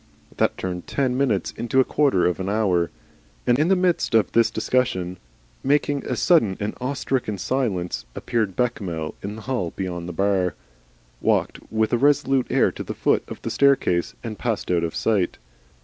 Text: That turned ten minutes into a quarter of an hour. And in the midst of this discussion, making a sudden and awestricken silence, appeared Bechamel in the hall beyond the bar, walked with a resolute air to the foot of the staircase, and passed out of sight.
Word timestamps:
That 0.37 0.57
turned 0.57 0.87
ten 0.87 1.15
minutes 1.15 1.51
into 1.51 1.79
a 1.79 1.83
quarter 1.83 2.25
of 2.25 2.39
an 2.39 2.49
hour. 2.49 2.89
And 3.45 3.59
in 3.59 3.67
the 3.67 3.75
midst 3.75 4.15
of 4.15 4.31
this 4.31 4.49
discussion, 4.49 5.17
making 5.63 6.03
a 6.07 6.15
sudden 6.15 6.57
and 6.59 6.73
awestricken 6.81 7.37
silence, 7.37 8.05
appeared 8.15 8.55
Bechamel 8.55 9.13
in 9.21 9.35
the 9.35 9.43
hall 9.43 9.73
beyond 9.75 10.09
the 10.09 10.13
bar, 10.13 10.55
walked 11.21 11.59
with 11.71 11.93
a 11.93 11.99
resolute 11.99 12.47
air 12.49 12.71
to 12.71 12.81
the 12.83 12.95
foot 12.95 13.23
of 13.27 13.43
the 13.43 13.51
staircase, 13.51 14.15
and 14.23 14.39
passed 14.39 14.71
out 14.71 14.83
of 14.83 14.95
sight. 14.95 15.37